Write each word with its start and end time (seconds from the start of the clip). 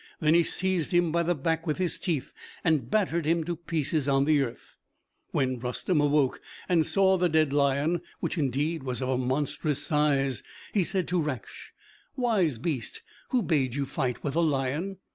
Then 0.19 0.33
he 0.33 0.41
seized 0.41 0.93
him 0.93 1.11
by 1.11 1.21
the 1.21 1.35
back 1.35 1.67
with 1.67 1.77
his 1.77 1.99
teeth, 1.99 2.33
and 2.63 2.89
battered 2.89 3.23
him 3.27 3.43
to 3.43 3.55
pieces 3.55 4.09
on 4.09 4.25
the 4.25 4.41
earth. 4.41 4.79
When 5.29 5.59
Rustem 5.59 6.01
awoke 6.01 6.41
and 6.67 6.87
saw 6.87 7.17
the 7.19 7.29
dead 7.29 7.53
lion, 7.53 8.01
which 8.19 8.35
indeed 8.35 8.81
was 8.81 9.03
of 9.03 9.09
a 9.09 9.17
monstrous 9.19 9.85
size, 9.85 10.41
he 10.73 10.83
said 10.83 11.07
to 11.09 11.21
Raksh, 11.21 11.71
"Wise 12.15 12.57
beast, 12.57 13.03
who 13.29 13.43
bade 13.43 13.75
you 13.75 13.85
fight 13.85 14.23
with 14.23 14.35
a 14.35 14.41
lion? 14.41 14.97